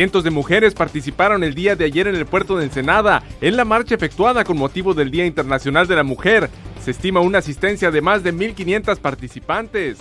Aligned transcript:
Cientos 0.00 0.24
de 0.24 0.30
mujeres 0.30 0.72
participaron 0.72 1.44
el 1.44 1.54
día 1.54 1.76
de 1.76 1.84
ayer 1.84 2.08
en 2.08 2.14
el 2.14 2.24
puerto 2.24 2.56
de 2.56 2.64
Ensenada, 2.64 3.22
en 3.42 3.54
la 3.54 3.66
marcha 3.66 3.94
efectuada 3.94 4.44
con 4.44 4.56
motivo 4.56 4.94
del 4.94 5.10
Día 5.10 5.26
Internacional 5.26 5.86
de 5.86 5.94
la 5.94 6.04
Mujer. 6.04 6.48
Se 6.82 6.92
estima 6.92 7.20
una 7.20 7.36
asistencia 7.36 7.90
de 7.90 8.00
más 8.00 8.22
de 8.22 8.32
1.500 8.32 8.96
participantes. 8.96 9.98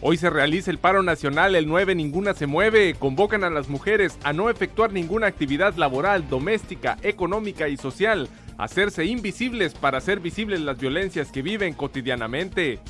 Hoy 0.00 0.16
se 0.16 0.30
realiza 0.30 0.70
el 0.70 0.78
paro 0.78 1.02
nacional, 1.02 1.56
el 1.56 1.66
9 1.66 1.96
Ninguna 1.96 2.32
se 2.34 2.46
mueve. 2.46 2.94
Convocan 2.94 3.42
a 3.42 3.50
las 3.50 3.68
mujeres 3.68 4.16
a 4.22 4.32
no 4.32 4.50
efectuar 4.50 4.92
ninguna 4.92 5.26
actividad 5.26 5.74
laboral, 5.74 6.28
doméstica, 6.28 6.96
económica 7.02 7.68
y 7.68 7.76
social, 7.76 8.28
hacerse 8.58 9.06
invisibles 9.06 9.72
para 9.72 9.98
hacer 9.98 10.20
visibles 10.20 10.60
las 10.60 10.78
violencias 10.78 11.32
que 11.32 11.42
viven 11.42 11.72
cotidianamente. 11.72 12.80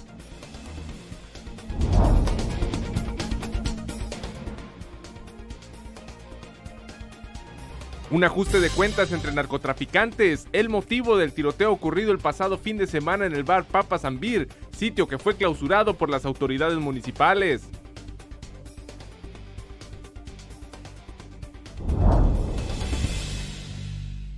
Un 8.11 8.25
ajuste 8.25 8.59
de 8.59 8.71
cuentas 8.71 9.13
entre 9.13 9.33
narcotraficantes, 9.33 10.49
el 10.53 10.71
motivo 10.71 11.19
del 11.19 11.35
tiroteo 11.35 11.71
ocurrido 11.71 12.11
el 12.11 12.19
pasado 12.19 12.57
fin 12.57 12.79
de 12.79 12.87
semana 12.87 13.27
en 13.27 13.35
el 13.35 13.45
bar 13.45 13.67
Papa 13.67 13.99
Zambir, 13.99 14.49
sitio 14.75 15.07
que 15.07 15.19
fue 15.19 15.37
clausurado 15.37 15.93
por 15.93 16.09
las 16.09 16.25
autoridades 16.25 16.79
municipales. 16.79 17.69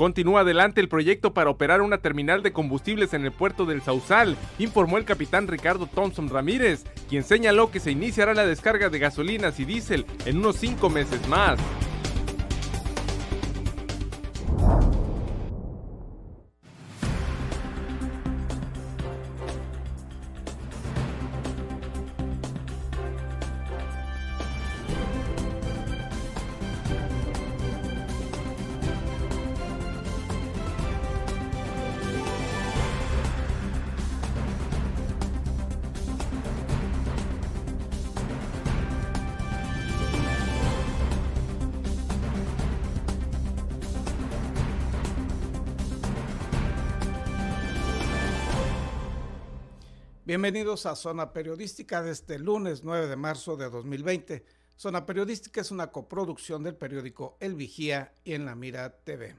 Continúa 0.00 0.40
adelante 0.40 0.80
el 0.80 0.88
proyecto 0.88 1.34
para 1.34 1.50
operar 1.50 1.82
una 1.82 1.98
terminal 1.98 2.42
de 2.42 2.54
combustibles 2.54 3.12
en 3.12 3.26
el 3.26 3.32
puerto 3.32 3.66
del 3.66 3.82
Sausal, 3.82 4.34
informó 4.58 4.96
el 4.96 5.04
capitán 5.04 5.46
Ricardo 5.46 5.86
Thompson 5.86 6.30
Ramírez, 6.30 6.86
quien 7.10 7.22
señaló 7.22 7.70
que 7.70 7.80
se 7.80 7.90
iniciará 7.90 8.32
la 8.32 8.46
descarga 8.46 8.88
de 8.88 8.98
gasolinas 8.98 9.60
y 9.60 9.66
diésel 9.66 10.06
en 10.24 10.38
unos 10.38 10.56
cinco 10.56 10.88
meses 10.88 11.28
más. 11.28 11.58
Bienvenidos 50.30 50.86
a 50.86 50.94
Zona 50.94 51.32
Periodística 51.32 52.04
de 52.04 52.12
este 52.12 52.38
lunes 52.38 52.84
9 52.84 53.08
de 53.08 53.16
marzo 53.16 53.56
de 53.56 53.68
2020. 53.68 54.44
Zona 54.76 55.04
Periodística 55.04 55.60
es 55.60 55.72
una 55.72 55.90
coproducción 55.90 56.62
del 56.62 56.76
periódico 56.76 57.36
El 57.40 57.56
Vigía 57.56 58.14
y 58.22 58.34
en 58.34 58.44
La 58.44 58.54
Mira 58.54 58.94
TV. 59.02 59.34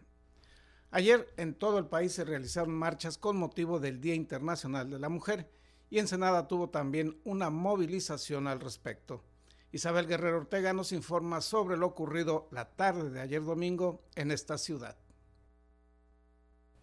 Ayer 0.89 1.33
en 1.37 1.53
todo 1.53 1.77
el 1.77 1.85
país 1.85 2.11
se 2.11 2.25
realizaron 2.25 2.73
marchas 2.73 3.17
con 3.17 3.37
motivo 3.37 3.79
del 3.79 4.01
Día 4.01 4.15
Internacional 4.15 4.89
de 4.89 4.99
la 4.99 5.07
Mujer 5.07 5.49
y 5.89 5.99
Ensenada 5.99 6.49
tuvo 6.49 6.69
también 6.69 7.21
una 7.23 7.49
movilización 7.49 8.47
al 8.47 8.59
respecto. 8.59 9.23
Isabel 9.71 10.07
Guerrero 10.07 10.39
Ortega 10.39 10.73
nos 10.73 10.91
informa 10.91 11.39
sobre 11.39 11.77
lo 11.77 11.87
ocurrido 11.87 12.49
la 12.51 12.69
tarde 12.69 13.09
de 13.11 13.21
ayer 13.21 13.41
domingo 13.41 14.03
en 14.15 14.29
esta 14.29 14.57
ciudad. 14.57 14.97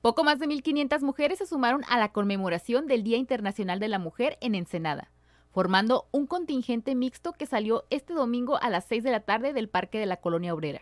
Poco 0.08 0.24
más 0.24 0.38
de 0.38 0.46
1.500 0.46 1.02
mujeres 1.02 1.36
se 1.36 1.44
sumaron 1.44 1.82
a 1.86 1.98
la 1.98 2.12
conmemoración 2.12 2.86
del 2.86 3.02
Día 3.02 3.18
Internacional 3.18 3.78
de 3.78 3.88
la 3.88 3.98
Mujer 3.98 4.38
en 4.40 4.54
Ensenada, 4.54 5.10
formando 5.50 6.08
un 6.12 6.26
contingente 6.26 6.94
mixto 6.94 7.34
que 7.34 7.44
salió 7.44 7.84
este 7.90 8.14
domingo 8.14 8.56
a 8.56 8.70
las 8.70 8.86
6 8.86 9.04
de 9.04 9.10
la 9.10 9.20
tarde 9.20 9.52
del 9.52 9.68
Parque 9.68 9.98
de 9.98 10.06
la 10.06 10.16
Colonia 10.16 10.54
Obrera. 10.54 10.80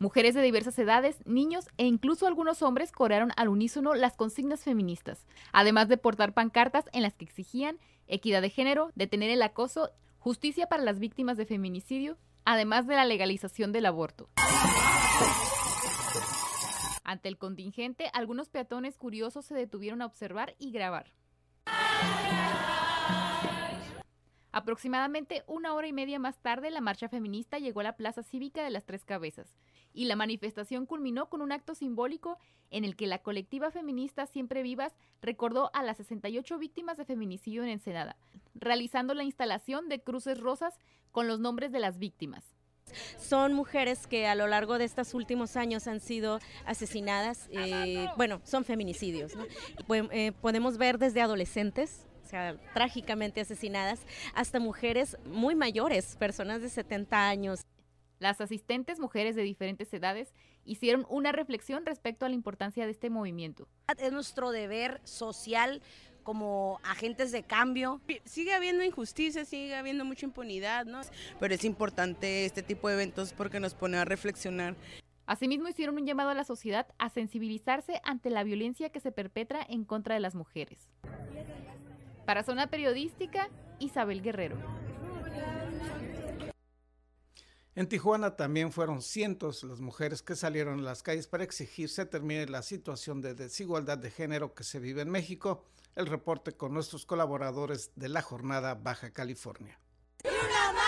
Mujeres 0.00 0.34
de 0.34 0.42
diversas 0.42 0.76
edades, 0.76 1.24
niños 1.24 1.66
e 1.76 1.86
incluso 1.86 2.26
algunos 2.26 2.62
hombres 2.62 2.90
corearon 2.90 3.30
al 3.36 3.48
unísono 3.48 3.94
las 3.94 4.16
consignas 4.16 4.64
feministas, 4.64 5.28
además 5.52 5.86
de 5.86 5.98
portar 5.98 6.34
pancartas 6.34 6.86
en 6.92 7.02
las 7.02 7.14
que 7.14 7.26
exigían 7.26 7.78
equidad 8.08 8.42
de 8.42 8.50
género, 8.50 8.90
detener 8.96 9.30
el 9.30 9.42
acoso, 9.42 9.92
justicia 10.18 10.66
para 10.66 10.82
las 10.82 10.98
víctimas 10.98 11.36
de 11.36 11.46
feminicidio, 11.46 12.18
además 12.44 12.88
de 12.88 12.96
la 12.96 13.04
legalización 13.04 13.70
del 13.70 13.86
aborto. 13.86 14.30
El 17.24 17.38
contingente, 17.38 18.10
algunos 18.12 18.50
peatones 18.50 18.98
curiosos 18.98 19.46
se 19.46 19.54
detuvieron 19.54 20.02
a 20.02 20.06
observar 20.06 20.54
y 20.58 20.72
grabar. 20.72 21.10
Aproximadamente 24.52 25.42
una 25.46 25.72
hora 25.72 25.88
y 25.88 25.92
media 25.92 26.18
más 26.18 26.38
tarde, 26.38 26.70
la 26.70 26.82
marcha 26.82 27.08
feminista 27.08 27.58
llegó 27.58 27.80
a 27.80 27.84
la 27.84 27.96
Plaza 27.96 28.22
Cívica 28.22 28.62
de 28.62 28.70
las 28.70 28.84
Tres 28.84 29.04
Cabezas 29.06 29.56
y 29.94 30.04
la 30.04 30.16
manifestación 30.16 30.84
culminó 30.84 31.30
con 31.30 31.40
un 31.40 31.50
acto 31.50 31.74
simbólico 31.74 32.38
en 32.70 32.84
el 32.84 32.94
que 32.94 33.06
la 33.06 33.18
colectiva 33.22 33.70
feminista 33.70 34.26
Siempre 34.26 34.62
Vivas 34.62 34.94
recordó 35.22 35.70
a 35.72 35.82
las 35.82 35.96
68 35.96 36.58
víctimas 36.58 36.98
de 36.98 37.06
feminicidio 37.06 37.62
en 37.62 37.70
Ensenada, 37.70 38.16
realizando 38.54 39.14
la 39.14 39.24
instalación 39.24 39.88
de 39.88 40.02
cruces 40.02 40.38
rosas 40.38 40.78
con 41.10 41.26
los 41.26 41.40
nombres 41.40 41.72
de 41.72 41.80
las 41.80 41.98
víctimas. 41.98 42.53
Son 43.18 43.52
mujeres 43.54 44.06
que 44.06 44.26
a 44.26 44.34
lo 44.34 44.46
largo 44.46 44.78
de 44.78 44.84
estos 44.84 45.14
últimos 45.14 45.56
años 45.56 45.86
han 45.86 46.00
sido 46.00 46.40
asesinadas, 46.66 47.48
eh, 47.50 48.06
bueno, 48.16 48.40
son 48.44 48.64
feminicidios. 48.64 49.32
Eh, 49.88 50.32
podemos 50.40 50.78
ver 50.78 50.98
desde 50.98 51.20
adolescentes, 51.20 52.06
o 52.22 52.26
sea, 52.28 52.56
trágicamente 52.74 53.40
asesinadas, 53.40 54.00
hasta 54.34 54.60
mujeres 54.60 55.16
muy 55.24 55.54
mayores, 55.54 56.16
personas 56.16 56.62
de 56.62 56.68
70 56.68 57.28
años. 57.28 57.62
Las 58.20 58.40
asistentes, 58.40 59.00
mujeres 59.00 59.36
de 59.36 59.42
diferentes 59.42 59.92
edades, 59.92 60.32
hicieron 60.64 61.04
una 61.08 61.32
reflexión 61.32 61.84
respecto 61.84 62.24
a 62.24 62.28
la 62.28 62.34
importancia 62.34 62.84
de 62.84 62.92
este 62.92 63.10
movimiento. 63.10 63.68
Es 63.98 64.12
nuestro 64.12 64.50
deber 64.50 65.00
social 65.04 65.82
como 66.24 66.80
agentes 66.82 67.30
de 67.30 67.44
cambio. 67.44 68.00
Sigue 68.24 68.52
habiendo 68.52 68.82
injusticia, 68.82 69.44
sigue 69.44 69.76
habiendo 69.76 70.04
mucha 70.04 70.26
impunidad, 70.26 70.86
¿no? 70.86 71.02
Pero 71.38 71.54
es 71.54 71.64
importante 71.64 72.44
este 72.44 72.62
tipo 72.62 72.88
de 72.88 72.94
eventos 72.94 73.32
porque 73.32 73.60
nos 73.60 73.74
pone 73.74 73.98
a 73.98 74.04
reflexionar. 74.04 74.74
Asimismo, 75.26 75.68
hicieron 75.68 75.96
un 75.96 76.06
llamado 76.06 76.30
a 76.30 76.34
la 76.34 76.44
sociedad 76.44 76.86
a 76.98 77.08
sensibilizarse 77.08 78.00
ante 78.04 78.28
la 78.30 78.42
violencia 78.42 78.90
que 78.90 79.00
se 79.00 79.12
perpetra 79.12 79.64
en 79.68 79.84
contra 79.84 80.14
de 80.14 80.20
las 80.20 80.34
mujeres. 80.34 80.90
Para 82.26 82.42
Zona 82.42 82.66
Periodística, 82.66 83.48
Isabel 83.78 84.22
Guerrero. 84.22 84.56
En 87.76 87.88
Tijuana 87.88 88.36
también 88.36 88.70
fueron 88.70 89.02
cientos 89.02 89.64
las 89.64 89.80
mujeres 89.80 90.22
que 90.22 90.36
salieron 90.36 90.78
a 90.78 90.82
las 90.82 91.02
calles 91.02 91.26
para 91.26 91.42
exigir 91.42 91.88
se 91.88 92.06
termine 92.06 92.46
la 92.46 92.62
situación 92.62 93.20
de 93.20 93.34
desigualdad 93.34 93.98
de 93.98 94.12
género 94.12 94.54
que 94.54 94.62
se 94.62 94.78
vive 94.78 95.02
en 95.02 95.10
México 95.10 95.64
el 95.96 96.06
reporte 96.06 96.52
con 96.52 96.72
nuestros 96.72 97.04
colaboradores 97.04 97.90
de 97.96 98.08
la 98.08 98.22
jornada 98.22 98.76
Baja 98.76 99.10
California. 99.10 99.76
Ni 100.22 100.30
una 100.30 100.70
una 100.70 100.84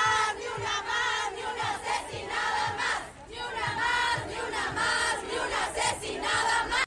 ni 1.34 1.40
una 1.42 1.74
asesinada 1.74 2.76
más. 2.76 3.02
Ni 3.30 3.36
una 3.36 3.66
más, 3.74 4.26
ni 4.28 4.34
una 4.34 4.72
más, 4.72 5.22
ni 5.24 5.38
una 5.38 5.66
asesinada 5.66 6.66
más. 6.68 6.84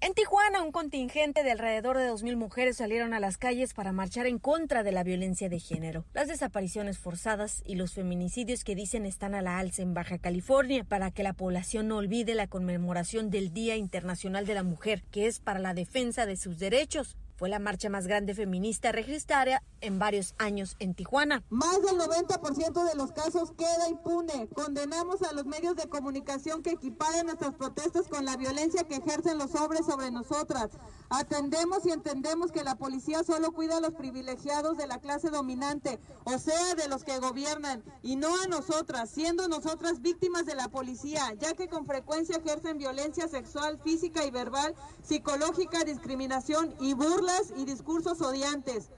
Un 0.62 0.74
contingente 0.74 1.42
de 1.44 1.52
alrededor 1.52 1.98
de 1.98 2.12
2.000 2.12 2.36
mujeres 2.36 2.78
salieron 2.78 3.14
a 3.14 3.20
las 3.20 3.38
calles 3.38 3.74
para 3.74 3.94
marchar 3.94 4.28
en 4.28 4.40
contra 4.40 4.84
de 4.84 4.92
la 4.92 5.04
violencia 5.04 5.48
de 5.48 5.60
género, 5.60 6.06
las 6.14 6.28
desapariciones 6.28 7.00
forzadas 7.00 7.64
y 7.66 7.76
los 7.76 7.94
feminicidios 7.94 8.64
que 8.66 8.76
dicen 8.76 9.06
están 9.06 9.36
a 9.36 9.42
la 9.42 9.58
alza 9.58 9.82
en 9.82 9.94
Baja 9.94 10.20
California 10.20 10.84
para 10.84 11.12
que 11.12 11.24
la 11.24 11.34
población 11.34 11.88
no 11.88 11.98
olvide 11.98 12.36
la 12.36 12.48
conmemoración 12.48 13.30
del 13.30 13.54
Día 13.54 13.78
Internacional 13.78 14.46
de 14.46 14.54
la 14.54 14.64
Mujer, 14.64 15.04
que 15.12 15.28
es 15.28 15.40
para 15.40 15.60
la 15.60 15.74
defensa 15.74 16.26
de 16.26 16.36
sus 16.36 16.60
derechos 16.60 17.16
Fue 17.40 17.48
la 17.48 17.60
marcha 17.60 17.90
más 17.90 18.06
grande 18.06 18.36
feminista 18.36 18.92
registrada 18.92 19.64
en 19.80 19.98
varios 19.98 20.36
años 20.40 20.76
en 20.80 20.94
Tijuana. 20.94 21.42
Más 21.48 21.82
del 21.82 21.98
90% 21.98 22.84
de 22.84 22.96
los 22.96 23.14
casos 23.14 23.54
queda 23.54 23.88
impune. 23.88 24.50
Condenamos 24.50 25.22
a 25.22 25.32
los 25.32 25.46
medios 25.46 25.78
de 25.78 25.88
comunicación 25.88 26.62
que 26.62 26.72
equiparen 26.72 27.28
nuestras 27.28 27.54
protestas 27.54 28.10
con 28.10 28.26
la 28.26 28.36
violencia 28.36 28.84
que 28.84 28.96
ejercen 28.96 29.38
los 29.38 29.56
hombres 29.56 29.86
sobre 29.86 30.12
nosotras. 30.12 30.72
Atendemos 31.10 31.86
y 31.86 31.92
entendemos 31.92 32.52
que 32.52 32.64
la 32.64 32.76
policía 32.76 33.24
solo 33.24 33.52
cuida 33.54 33.78
a 33.78 33.82
los 33.82 33.94
privilegiados 33.94 34.78
de 34.78 34.86
la 34.86 35.00
clase 35.00 35.30
dominante, 35.30 35.98
o 36.26 36.38
sea, 36.38 36.76
de 36.76 36.88
los 36.88 37.04
que 37.04 37.20
gobiernan, 37.20 37.84
y 38.04 38.16
no 38.16 38.28
a 38.44 38.48
nosotras, 38.48 39.10
siendo 39.10 39.48
nosotras 39.48 40.02
víctimas 40.02 40.46
de 40.46 40.54
la 40.54 40.68
policía, 40.68 41.34
ya 41.40 41.56
que 41.56 41.68
con 41.68 41.88
frecuencia 41.88 42.38
ejercen 42.38 42.78
violencia 42.78 43.28
sexual, 43.28 43.80
física 43.84 44.24
y 44.26 44.30
verbal, 44.30 44.76
psicológica, 45.02 45.84
discriminación 45.84 46.76
y 46.80 46.94
burlas 47.30 47.54
y 47.56 47.66
discursos 47.66 48.22
odiantes. 48.22 48.90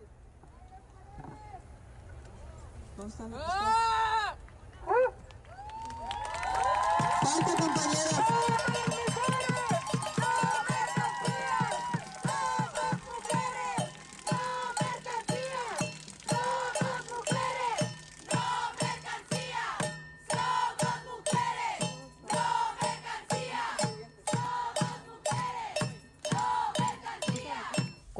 Falta, 2.97 3.27
compañeras. 7.57 8.40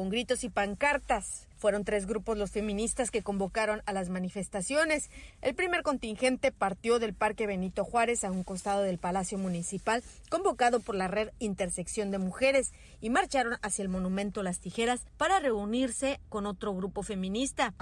Con 0.01 0.09
gritos 0.09 0.43
y 0.43 0.49
pancartas, 0.49 1.47
fueron 1.57 1.85
tres 1.85 2.07
grupos 2.07 2.35
los 2.35 2.49
feministas 2.49 3.11
que 3.11 3.21
convocaron 3.21 3.83
a 3.85 3.93
las 3.93 4.09
manifestaciones. 4.09 5.11
El 5.43 5.53
primer 5.53 5.83
contingente 5.83 6.51
partió 6.51 6.97
del 6.97 7.13
Parque 7.13 7.45
Benito 7.45 7.85
Juárez 7.85 8.23
a 8.23 8.31
un 8.31 8.43
costado 8.43 8.81
del 8.81 8.97
Palacio 8.97 9.37
Municipal, 9.37 10.03
convocado 10.31 10.79
por 10.79 10.95
la 10.95 11.07
Red 11.07 11.29
Intersección 11.37 12.09
de 12.09 12.17
Mujeres, 12.17 12.73
y 12.99 13.11
marcharon 13.11 13.59
hacia 13.61 13.83
el 13.83 13.89
Monumento 13.89 14.41
Las 14.41 14.59
Tijeras 14.59 15.01
para 15.17 15.39
reunirse 15.39 16.19
con 16.29 16.47
otro 16.47 16.73
grupo 16.73 17.03
feminista. 17.03 17.75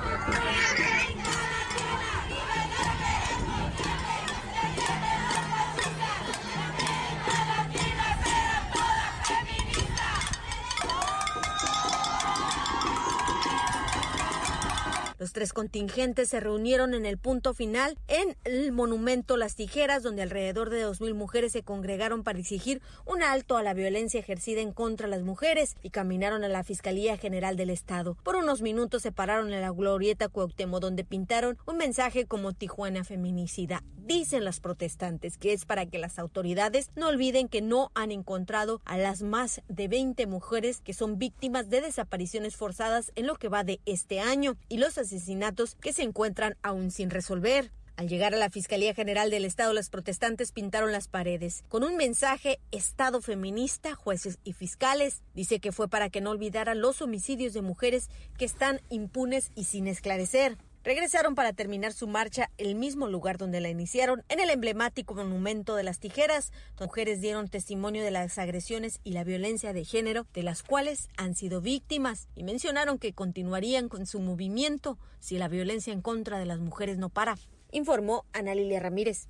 Los 15.19 15.33
tres 15.33 15.51
contingentes 15.51 16.29
se 16.29 16.39
reunieron 16.39 16.93
en 16.93 17.05
el 17.05 17.17
punto 17.17 17.53
final 17.53 17.97
en 18.07 18.37
el 18.45 18.71
monumento 18.71 19.35
Las 19.35 19.55
Tijeras, 19.55 20.01
donde 20.01 20.21
alrededor 20.21 20.69
de 20.69 20.85
2.000 20.85 21.13
mujeres 21.13 21.51
se 21.51 21.61
congregaron 21.61 22.23
para 22.23 22.39
exigir 22.39 22.81
un 23.05 23.21
alto 23.21 23.57
a 23.57 23.63
la 23.63 23.73
violencia 23.73 24.21
ejercida 24.21 24.61
en 24.61 24.71
contra 24.71 25.07
de 25.07 25.17
las 25.17 25.23
mujeres 25.23 25.75
y 25.83 25.89
caminaron 25.89 26.45
a 26.45 26.47
la 26.47 26.63
Fiscalía 26.63 27.17
General 27.17 27.57
del 27.57 27.69
Estado. 27.69 28.15
Por 28.23 28.37
unos 28.37 28.61
minutos 28.61 29.01
se 29.01 29.11
pararon 29.11 29.51
en 29.51 29.59
la 29.59 29.71
glorieta 29.71 30.29
Cuauhtémoc, 30.29 30.79
donde 30.79 31.03
pintaron 31.03 31.57
un 31.67 31.75
mensaje 31.75 32.25
como 32.25 32.53
Tijuana 32.53 33.03
feminicida. 33.03 33.83
Dicen 33.97 34.45
las 34.45 34.61
protestantes 34.61 35.37
que 35.37 35.53
es 35.53 35.65
para 35.65 35.85
que 35.85 35.99
las 35.99 36.17
autoridades 36.17 36.91
no 36.95 37.09
olviden 37.09 37.49
que 37.49 37.61
no 37.61 37.91
han 37.93 38.11
encontrado 38.11 38.81
a 38.85 38.97
las 38.97 39.21
más 39.21 39.61
de 39.67 39.87
20 39.89 40.25
mujeres 40.27 40.79
que 40.79 40.93
son 40.93 41.19
víctimas 41.19 41.69
de 41.69 41.81
desapariciones 41.81 42.55
forzadas 42.55 43.11
en 43.15 43.27
lo 43.27 43.35
que 43.35 43.49
va 43.49 43.63
de 43.63 43.81
este 43.85 44.19
año 44.19 44.55
y 44.67 44.77
los 44.77 44.97
asesinatos 45.13 45.75
que 45.75 45.93
se 45.93 46.03
encuentran 46.03 46.55
aún 46.61 46.91
sin 46.91 47.09
resolver. 47.09 47.71
Al 47.95 48.07
llegar 48.07 48.33
a 48.33 48.37
la 48.37 48.49
Fiscalía 48.49 48.93
General 48.93 49.29
del 49.29 49.43
Estado, 49.43 49.73
los 49.73 49.89
protestantes 49.89 50.53
pintaron 50.53 50.93
las 50.93 51.09
paredes 51.09 51.65
con 51.67 51.83
un 51.83 51.97
mensaje 51.97 52.61
Estado 52.71 53.19
feminista, 53.21 53.93
jueces 53.93 54.39
y 54.45 54.53
fiscales. 54.53 55.21
Dice 55.33 55.59
que 55.59 55.73
fue 55.73 55.89
para 55.89 56.09
que 56.09 56.21
no 56.21 56.29
olvidaran 56.29 56.79
los 56.79 57.01
homicidios 57.01 57.51
de 57.51 57.61
mujeres 57.61 58.09
que 58.37 58.45
están 58.45 58.79
impunes 58.89 59.51
y 59.53 59.65
sin 59.65 59.85
esclarecer. 59.87 60.57
Regresaron 60.83 61.35
para 61.35 61.51
terminar 61.51 61.91
su 61.91 62.07
marcha 62.07 62.49
el 62.57 62.75
mismo 62.75 63.07
lugar 63.07 63.37
donde 63.37 63.59
la 63.59 63.69
iniciaron, 63.69 64.23
en 64.29 64.39
el 64.39 64.49
emblemático 64.49 65.13
monumento 65.13 65.75
de 65.75 65.83
las 65.83 65.99
tijeras. 65.99 66.51
Donde 66.77 66.85
mujeres 66.85 67.21
dieron 67.21 67.49
testimonio 67.49 68.03
de 68.03 68.11
las 68.11 68.37
agresiones 68.37 68.99
y 69.03 69.11
la 69.11 69.23
violencia 69.23 69.73
de 69.73 69.83
género 69.83 70.25
de 70.33 70.43
las 70.43 70.63
cuales 70.63 71.09
han 71.17 71.35
sido 71.35 71.61
víctimas 71.61 72.29
y 72.33 72.43
mencionaron 72.43 72.97
que 72.97 73.13
continuarían 73.13 73.89
con 73.89 74.05
su 74.05 74.19
movimiento 74.19 74.97
si 75.19 75.37
la 75.37 75.49
violencia 75.49 75.93
en 75.93 76.01
contra 76.01 76.39
de 76.39 76.45
las 76.45 76.59
mujeres 76.59 76.97
no 76.97 77.09
para, 77.09 77.37
informó 77.71 78.25
Ana 78.33 78.55
Lilia 78.55 78.79
Ramírez. 78.79 79.27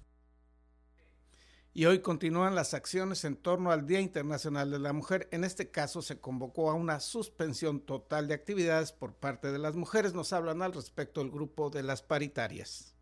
Y 1.79 1.85
hoy 1.85 1.99
continúan 1.99 2.55
las 2.55 2.73
acciones 2.73 3.23
en 3.23 3.37
torno 3.37 3.71
al 3.71 3.87
Día 3.87 4.01
Internacional 4.01 4.69
de 4.69 4.79
la 4.79 4.91
Mujer. 4.91 5.29
En 5.31 5.45
este 5.45 5.71
caso 5.71 6.01
se 6.01 6.19
convocó 6.19 6.69
a 6.69 6.73
una 6.73 6.99
suspensión 6.99 7.79
total 7.79 8.27
de 8.27 8.33
actividades 8.33 8.91
por 8.91 9.13
parte 9.13 9.49
de 9.49 9.59
las 9.59 9.77
mujeres. 9.77 10.13
Nos 10.13 10.33
hablan 10.33 10.61
al 10.61 10.73
respecto 10.73 11.21
el 11.21 11.31
grupo 11.31 11.69
de 11.69 11.83
las 11.83 12.01
paritarias. 12.01 12.93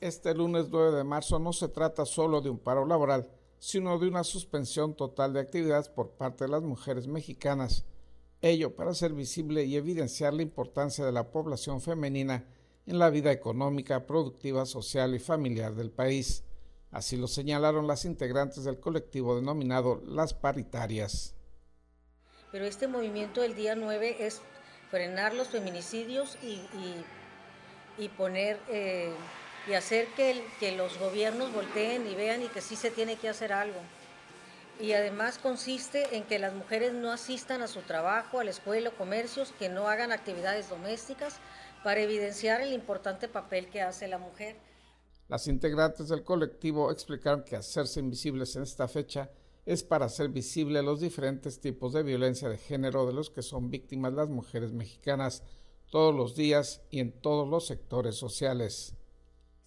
Este 0.00 0.32
lunes 0.36 0.68
9 0.70 0.96
de 0.96 1.02
marzo 1.02 1.40
no 1.40 1.52
se 1.52 1.66
trata 1.66 2.06
solo 2.06 2.40
de 2.40 2.50
un 2.50 2.60
paro 2.60 2.86
laboral, 2.86 3.28
sino 3.58 3.98
de 3.98 4.06
una 4.06 4.22
suspensión 4.22 4.94
total 4.94 5.32
de 5.32 5.40
actividades 5.40 5.88
por 5.88 6.10
parte 6.10 6.44
de 6.44 6.50
las 6.52 6.62
mujeres 6.62 7.08
mexicanas. 7.08 7.86
Ello 8.40 8.76
para 8.76 8.92
hacer 8.92 9.14
visible 9.14 9.64
y 9.64 9.74
evidenciar 9.74 10.32
la 10.32 10.42
importancia 10.42 11.04
de 11.04 11.10
la 11.10 11.32
población 11.32 11.80
femenina 11.80 12.44
en 12.86 12.98
la 12.98 13.10
vida 13.10 13.32
económica, 13.32 14.06
productiva, 14.06 14.66
social 14.66 15.14
y 15.14 15.18
familiar 15.18 15.74
del 15.74 15.90
país. 15.90 16.44
Así 16.90 17.16
lo 17.16 17.26
señalaron 17.26 17.86
las 17.86 18.04
integrantes 18.04 18.64
del 18.64 18.78
colectivo 18.78 19.34
denominado 19.36 20.02
Las 20.06 20.34
Paritarias. 20.34 21.34
Pero 22.52 22.66
este 22.66 22.86
movimiento 22.86 23.40
del 23.40 23.56
día 23.56 23.74
9 23.74 24.18
es 24.20 24.40
frenar 24.90 25.34
los 25.34 25.48
feminicidios 25.48 26.38
y, 26.40 26.60
y, 27.98 28.08
poner 28.10 28.60
eh, 28.68 29.12
y 29.68 29.72
hacer 29.72 30.06
que, 30.14 30.44
que 30.60 30.76
los 30.76 30.98
gobiernos 31.00 31.52
volteen 31.52 32.06
y 32.06 32.14
vean 32.14 32.42
y 32.42 32.48
que 32.48 32.60
sí 32.60 32.76
se 32.76 32.92
tiene 32.92 33.16
que 33.16 33.28
hacer 33.28 33.52
algo. 33.52 33.80
Y 34.80 34.92
además 34.92 35.38
consiste 35.38 36.16
en 36.16 36.24
que 36.24 36.38
las 36.38 36.52
mujeres 36.52 36.92
no 36.92 37.12
asistan 37.12 37.62
a 37.62 37.68
su 37.68 37.82
trabajo, 37.82 38.40
a 38.40 38.44
la 38.44 38.50
escuela 38.50 38.90
o 38.90 38.96
comercios, 38.96 39.52
que 39.58 39.68
no 39.68 39.88
hagan 39.88 40.12
actividades 40.12 40.68
domésticas, 40.68 41.40
para 41.84 42.00
evidenciar 42.00 42.62
el 42.62 42.72
importante 42.72 43.28
papel 43.28 43.68
que 43.68 43.82
hace 43.82 44.08
la 44.08 44.18
mujer. 44.18 44.56
Las 45.28 45.46
integrantes 45.46 46.08
del 46.08 46.24
colectivo 46.24 46.90
explicaron 46.90 47.44
que 47.44 47.56
hacerse 47.56 48.00
invisibles 48.00 48.56
en 48.56 48.62
esta 48.62 48.88
fecha 48.88 49.30
es 49.66 49.84
para 49.84 50.06
hacer 50.06 50.30
visible 50.30 50.82
los 50.82 51.00
diferentes 51.00 51.60
tipos 51.60 51.92
de 51.92 52.02
violencia 52.02 52.48
de 52.48 52.56
género 52.56 53.06
de 53.06 53.12
los 53.12 53.28
que 53.28 53.42
son 53.42 53.70
víctimas 53.70 54.14
las 54.14 54.30
mujeres 54.30 54.72
mexicanas 54.72 55.42
todos 55.90 56.14
los 56.14 56.34
días 56.34 56.80
y 56.90 57.00
en 57.00 57.12
todos 57.12 57.46
los 57.46 57.66
sectores 57.66 58.16
sociales. 58.16 58.93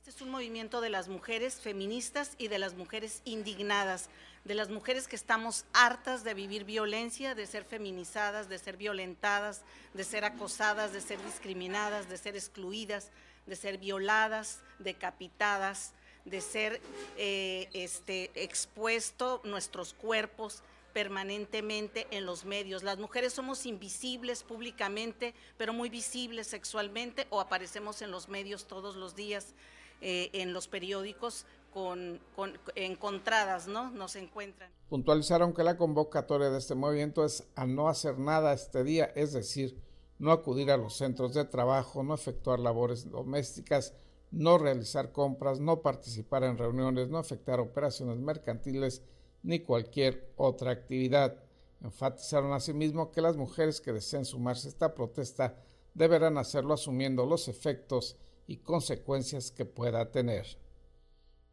Este 0.07 0.19
es 0.19 0.25
un 0.25 0.31
movimiento 0.31 0.79
de 0.79 0.89
las 0.89 1.09
mujeres 1.09 1.55
feministas 1.55 2.35
y 2.37 2.47
de 2.47 2.59
las 2.59 2.75
mujeres 2.75 3.21
indignadas, 3.25 4.09
de 4.45 4.55
las 4.55 4.69
mujeres 4.69 5.05
que 5.05 5.17
estamos 5.17 5.65
hartas 5.73 6.23
de 6.23 6.33
vivir 6.33 6.63
violencia, 6.63 7.35
de 7.35 7.45
ser 7.45 7.65
feminizadas, 7.65 8.47
de 8.47 8.57
ser 8.57 8.77
violentadas, 8.77 9.63
de 9.93 10.05
ser 10.05 10.23
acosadas, 10.23 10.93
de 10.93 11.01
ser 11.01 11.21
discriminadas, 11.25 12.07
de 12.07 12.17
ser 12.17 12.37
excluidas, 12.37 13.11
de 13.47 13.57
ser 13.57 13.79
violadas, 13.79 14.61
decapitadas, 14.79 15.91
de 16.23 16.39
ser 16.39 16.79
eh, 17.17 17.67
este, 17.73 18.31
expuesto 18.33 19.41
nuestros 19.43 19.93
cuerpos 19.93 20.63
permanentemente 20.93 22.07
en 22.11 22.25
los 22.25 22.45
medios. 22.45 22.81
Las 22.81 22.97
mujeres 22.97 23.33
somos 23.33 23.65
invisibles 23.65 24.43
públicamente, 24.43 25.33
pero 25.57 25.73
muy 25.73 25.89
visibles 25.89 26.47
sexualmente 26.47 27.27
o 27.29 27.41
aparecemos 27.41 28.01
en 28.01 28.09
los 28.09 28.29
medios 28.29 28.67
todos 28.67 28.95
los 28.95 29.17
días, 29.17 29.53
eh, 30.01 30.29
en 30.33 30.53
los 30.53 30.67
periódicos, 30.67 31.45
con, 31.73 32.19
con, 32.35 32.57
encontradas, 32.75 33.67
¿no? 33.67 33.91
Nos 33.91 34.15
encuentran. 34.15 34.71
Puntualizaron 34.89 35.53
que 35.53 35.63
la 35.63 35.77
convocatoria 35.77 36.49
de 36.49 36.57
este 36.57 36.75
movimiento 36.75 37.23
es 37.25 37.43
a 37.55 37.65
no 37.65 37.87
hacer 37.89 38.17
nada 38.17 38.53
este 38.53 38.83
día, 38.83 39.05
es 39.15 39.33
decir, 39.33 39.79
no 40.19 40.31
acudir 40.31 40.71
a 40.71 40.77
los 40.77 40.95
centros 40.95 41.33
de 41.33 41.45
trabajo, 41.45 42.03
no 42.03 42.15
efectuar 42.15 42.59
labores 42.59 43.09
domésticas, 43.09 43.93
no 44.31 44.57
realizar 44.57 45.11
compras, 45.11 45.59
no 45.59 45.81
participar 45.81 46.43
en 46.43 46.57
reuniones, 46.57 47.09
no 47.09 47.19
efectuar 47.19 47.59
operaciones 47.59 48.17
mercantiles 48.17 49.01
ni 49.43 49.59
cualquier 49.59 50.31
otra 50.35 50.71
actividad. 50.71 51.37
Enfatizaron 51.81 52.53
asimismo 52.53 53.11
que 53.11 53.21
las 53.21 53.37
mujeres 53.37 53.79
que 53.79 53.93
deseen 53.93 54.25
sumarse 54.25 54.67
a 54.67 54.71
esta 54.71 54.95
protesta 54.95 55.55
deberán 55.93 56.37
hacerlo 56.37 56.73
asumiendo 56.73 57.25
los 57.25 57.47
efectos 57.47 58.17
y 58.47 58.57
consecuencias 58.57 59.51
que 59.51 59.65
pueda 59.65 60.09
tener 60.11 60.47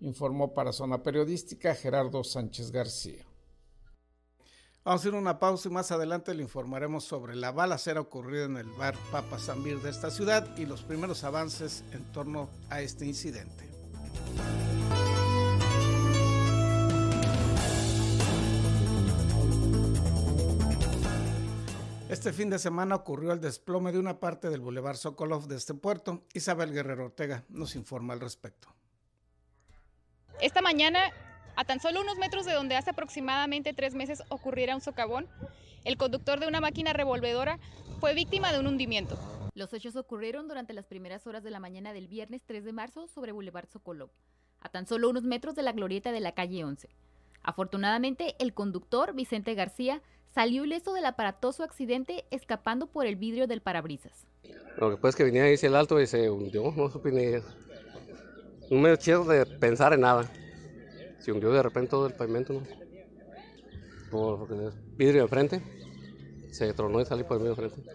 informó 0.00 0.52
para 0.54 0.72
Zona 0.72 1.02
Periodística 1.02 1.74
Gerardo 1.74 2.22
Sánchez 2.24 2.70
García. 2.70 3.24
Vamos 4.84 5.06
a 5.06 5.08
a 5.08 5.12
una 5.12 5.38
pausa 5.38 5.68
y 5.68 5.72
más 5.72 5.90
adelante 5.92 6.34
le 6.34 6.42
informaremos 6.42 7.04
sobre 7.04 7.34
la 7.34 7.52
balacera 7.52 8.02
ocurrida 8.02 8.44
en 8.44 8.58
el 8.58 8.70
bar 8.72 8.94
Papa 9.10 9.38
Zambir 9.38 9.80
de 9.80 9.88
esta 9.88 10.10
ciudad 10.10 10.56
y 10.58 10.66
los 10.66 10.82
primeros 10.82 11.24
avances 11.24 11.84
en 11.92 12.04
torno 12.12 12.50
a 12.68 12.82
este 12.82 13.06
incidente. 13.06 13.70
Este 22.14 22.32
fin 22.32 22.48
de 22.48 22.60
semana 22.60 22.94
ocurrió 22.94 23.32
el 23.32 23.40
desplome 23.40 23.90
de 23.90 23.98
una 23.98 24.20
parte 24.20 24.48
del 24.48 24.60
Boulevard 24.60 24.94
Sokolov 24.94 25.48
de 25.48 25.56
este 25.56 25.74
puerto. 25.74 26.22
Isabel 26.32 26.72
Guerrero 26.72 27.06
Ortega 27.06 27.42
nos 27.48 27.74
informa 27.74 28.14
al 28.14 28.20
respecto. 28.20 28.68
Esta 30.40 30.62
mañana, 30.62 31.00
a 31.56 31.64
tan 31.64 31.80
solo 31.80 32.02
unos 32.02 32.16
metros 32.16 32.46
de 32.46 32.52
donde 32.52 32.76
hace 32.76 32.90
aproximadamente 32.90 33.72
tres 33.72 33.96
meses 33.96 34.22
ocurriera 34.28 34.76
un 34.76 34.80
socavón, 34.80 35.26
el 35.82 35.96
conductor 35.96 36.38
de 36.38 36.46
una 36.46 36.60
máquina 36.60 36.92
revolvedora 36.92 37.58
fue 37.98 38.14
víctima 38.14 38.52
de 38.52 38.60
un 38.60 38.68
hundimiento. 38.68 39.18
Los 39.52 39.72
hechos 39.72 39.96
ocurrieron 39.96 40.46
durante 40.46 40.72
las 40.72 40.86
primeras 40.86 41.26
horas 41.26 41.42
de 41.42 41.50
la 41.50 41.58
mañana 41.58 41.92
del 41.92 42.06
viernes 42.06 42.42
3 42.46 42.64
de 42.64 42.72
marzo 42.72 43.08
sobre 43.08 43.32
Boulevard 43.32 43.68
Sokolov, 43.68 44.10
a 44.60 44.68
tan 44.68 44.86
solo 44.86 45.10
unos 45.10 45.24
metros 45.24 45.56
de 45.56 45.64
la 45.64 45.72
glorieta 45.72 46.12
de 46.12 46.20
la 46.20 46.30
calle 46.30 46.62
11. 46.62 46.90
Afortunadamente, 47.42 48.36
el 48.38 48.54
conductor, 48.54 49.14
Vicente 49.14 49.54
García, 49.54 50.00
salió 50.34 50.64
ileso 50.64 50.92
del 50.94 51.06
aparatoso 51.06 51.62
accidente 51.62 52.24
escapando 52.32 52.88
por 52.88 53.06
el 53.06 53.14
vidrio 53.14 53.46
del 53.46 53.60
parabrisas. 53.60 54.26
Lo 54.76 54.90
que 54.90 54.96
pasa 54.96 55.10
es 55.10 55.16
que 55.16 55.24
venía 55.24 55.44
ahí 55.44 55.56
el 55.62 55.76
alto 55.76 56.00
y 56.00 56.08
se 56.08 56.28
hundió, 56.28 56.72
no 56.76 56.90
supe 56.90 57.12
ni... 57.12 57.40
No 58.68 58.80
me 58.80 58.96
quiero 58.96 59.24
de 59.24 59.46
pensar 59.46 59.92
en 59.92 60.00
nada. 60.00 60.28
Se 61.20 61.30
hundió 61.30 61.52
de 61.52 61.62
repente 61.62 61.90
todo 61.90 62.08
el 62.08 62.14
pavimento, 62.14 62.52
¿no? 62.52 62.62
Por 64.10 64.50
el 64.52 64.72
vidrio 64.96 65.20
de 65.20 65.22
enfrente, 65.22 65.62
se 66.50 66.72
tronó 66.72 67.00
y 67.00 67.04
salió 67.04 67.26
por 67.26 67.36
el 67.36 67.44
medio 67.44 67.54
de 67.54 67.68
frente. 67.68 67.90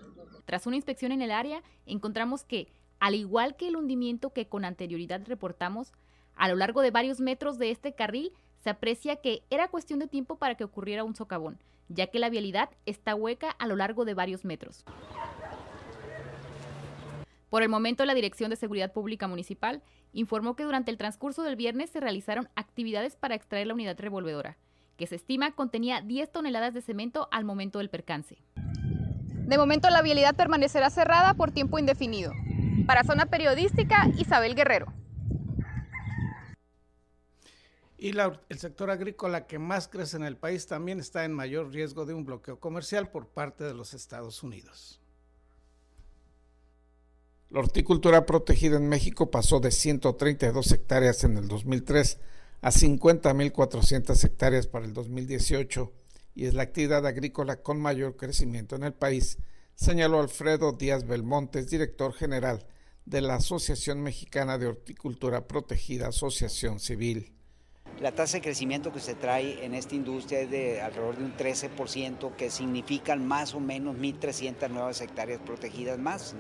Tras 0.46 0.66
una 0.66 0.78
inspección 0.78 1.12
en 1.12 1.22
el 1.22 1.32
área, 1.32 1.62
encontramos 1.86 2.44
que, 2.44 2.72
al 3.00 3.16
igual 3.16 3.58
que 3.58 3.68
el 3.68 3.76
hundimiento 3.76 4.32
que 4.32 4.48
con 4.48 4.64
anterioridad 4.64 5.22
reportamos, 5.26 5.92
a 6.36 6.48
lo 6.48 6.56
largo 6.56 6.82
de 6.82 6.92
varios 6.92 7.20
metros 7.20 7.58
de 7.58 7.72
este 7.72 7.94
carril 7.94 8.32
se 8.64 8.70
aprecia 8.70 9.18
que 9.18 9.44
era 9.50 9.68
cuestión 9.68 10.00
de 10.00 10.08
tiempo 10.08 10.38
para 10.38 10.56
que 10.56 10.64
ocurriera 10.64 11.04
un 11.04 11.16
socavón, 11.16 11.60
ya 11.90 12.08
que 12.08 12.20
la 12.20 12.30
vialidad 12.30 12.70
está 12.86 13.16
hueca 13.16 13.52
a 13.52 13.68
lo 13.68 13.76
largo 13.76 14.06
de 14.06 14.14
varios 14.14 14.46
metros. 14.46 14.86
Por 17.50 17.64
el 17.64 17.70
momento, 17.70 18.06
la 18.06 18.14
Dirección 18.14 18.52
de 18.52 18.56
Seguridad 18.56 18.94
Pública 18.94 19.28
Municipal 19.28 19.82
informó 20.14 20.56
que 20.56 20.64
durante 20.64 20.92
el 20.92 20.98
transcurso 20.98 21.44
del 21.44 21.56
viernes 21.56 21.90
se 21.90 22.00
realizaron 22.00 22.48
actividades 22.56 23.16
para 23.16 23.36
extraer 23.36 23.68
la 23.68 23.74
unidad 23.74 24.00
revolvedora, 24.00 24.58
que 24.98 25.08
se 25.08 25.16
estima 25.16 25.52
contenía 25.52 26.02
10 26.02 26.32
toneladas 26.32 26.74
de 26.74 26.82
cemento 26.82 27.28
al 27.32 27.46
momento 27.46 27.80
del 27.80 27.90
percance. 27.90 28.38
De 28.56 29.58
momento, 29.58 29.90
la 29.90 30.04
vialidad 30.04 30.36
permanecerá 30.36 30.92
cerrada 30.92 31.34
por 31.34 31.52
tiempo 31.52 31.80
indefinido. 31.80 32.34
Para 32.86 33.04
Zona 33.04 33.26
Periodística, 33.26 34.08
Isabel 34.18 34.54
Guerrero. 34.54 34.99
Y 38.02 38.18
el 38.18 38.60
sector 38.60 38.90
agrícola 38.92 39.46
que 39.46 39.60
más 39.60 39.90
crece 39.90 40.16
en 40.16 40.24
el 40.24 40.38
país 40.38 40.68
también 40.68 41.02
está 41.02 41.26
en 41.26 41.34
mayor 41.34 41.70
riesgo 41.70 42.06
de 42.06 42.14
un 42.14 42.24
bloqueo 42.24 42.58
comercial 42.58 43.12
por 43.12 43.28
parte 43.28 43.66
de 43.66 43.74
los 43.74 43.94
Estados 43.94 44.42
Unidos. 44.42 45.02
La 47.50 47.60
horticultura 47.60 48.26
protegida 48.26 48.78
en 48.78 48.88
México 48.88 49.30
pasó 49.32 49.60
de 49.60 49.72
132 49.72 50.72
hectáreas 50.72 51.26
en 51.26 51.36
el 51.36 51.50
2003 51.50 52.20
a 52.62 52.72
50.400 52.72 54.24
hectáreas 54.24 54.68
para 54.68 54.86
el 54.86 54.94
2018 54.94 55.92
y 56.36 56.46
es 56.46 56.54
la 56.54 56.64
actividad 56.64 57.06
agrícola 57.06 57.62
con 57.62 57.82
mayor 57.82 58.16
crecimiento 58.16 58.78
en 58.78 58.84
el 58.84 58.94
país, 58.94 59.40
señaló 59.76 60.22
Alfredo 60.22 60.72
Díaz 60.72 61.06
Belmontes, 61.06 61.70
director 61.70 62.14
general 62.14 62.66
de 63.04 63.20
la 63.20 63.36
Asociación 63.36 64.02
Mexicana 64.04 64.58
de 64.58 64.68
Horticultura 64.68 65.48
Protegida, 65.48 66.08
Asociación 66.08 66.80
Civil. 66.80 67.39
La 68.00 68.14
tasa 68.14 68.38
de 68.38 68.42
crecimiento 68.42 68.94
que 68.94 69.02
se 69.02 69.14
trae 69.14 69.66
en 69.66 69.74
esta 69.74 69.94
industria 69.94 70.40
es 70.40 70.50
de 70.50 70.82
alrededor 70.82 71.18
de 71.18 71.26
un 71.26 71.36
13%, 71.36 72.34
que 72.38 72.50
significan 72.50 73.28
más 73.28 73.54
o 73.54 73.60
menos 73.60 73.98
1.300 73.98 74.70
nuevas 74.70 75.02
hectáreas 75.02 75.42
protegidas 75.42 76.00
más. 76.00 76.34